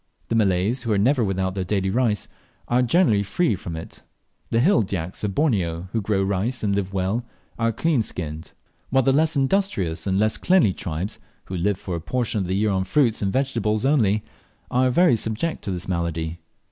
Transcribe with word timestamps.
The 0.29 0.35
Malays, 0.35 0.81
who 0.81 0.91
are 0.93 0.97
never 0.97 1.23
without 1.23 1.53
their 1.53 1.63
daily 1.63 1.91
rice, 1.91 2.27
are 2.67 2.81
generally 2.81 3.21
free 3.21 3.55
from 3.55 3.75
it; 3.75 4.01
the 4.49 4.59
hill 4.59 4.81
Dyaks 4.81 5.23
of 5.23 5.35
Borneo, 5.35 5.89
who 5.91 6.01
grow 6.01 6.23
rice 6.23 6.63
and 6.63 6.73
live 6.73 6.91
well, 6.91 7.23
are 7.59 7.71
clean 7.71 8.01
skinned 8.01 8.53
while 8.89 9.03
the 9.03 9.13
less 9.13 9.35
industrious 9.35 10.07
and 10.07 10.17
less 10.19 10.37
cleanly 10.37 10.73
tribes, 10.73 11.19
who 11.45 11.55
live 11.55 11.77
for 11.77 11.95
a 11.95 12.01
portion 12.01 12.39
of 12.39 12.47
the 12.47 12.55
year 12.55 12.71
on 12.71 12.83
fruits 12.83 13.21
and 13.21 13.31
vegetables 13.31 13.85
only, 13.85 14.23
are 14.71 14.89
very 14.89 15.15
subject 15.15 15.63
to 15.65 15.71
this 15.71 15.87
malady. 15.87 16.39